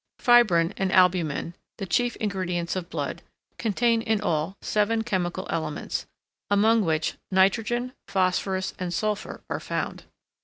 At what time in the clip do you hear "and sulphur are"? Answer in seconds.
8.79-9.59